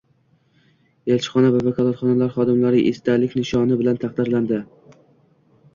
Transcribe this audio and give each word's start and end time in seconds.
Elchixona 1.15 1.51
va 1.57 1.61
vakolatxonalar 1.67 2.33
xodimlari 2.39 2.81
esdalik 2.93 3.37
nishoni 3.43 3.79
bilan 3.83 4.05
taqdirlanding 4.07 4.67